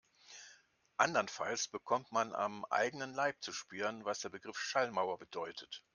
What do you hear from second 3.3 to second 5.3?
zu spüren, was der Begriff Schallmauer